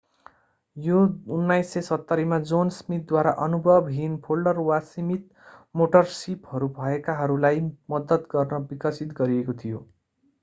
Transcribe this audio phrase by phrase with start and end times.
[0.77, 0.99] यो
[1.33, 5.27] 1970 मा जोन स्मिथद्वारा अनुभवहीन फोल्डर वा सीमित
[5.75, 7.61] मोटर सिपहरू भएकाहरूलाई
[7.89, 9.83] मद्दत गर्न विकसित गरिएको थियो